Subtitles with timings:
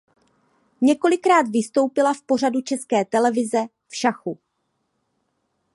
[0.81, 3.57] Několikrát vystoupila v pořadu České televize
[3.87, 4.39] "V šachu".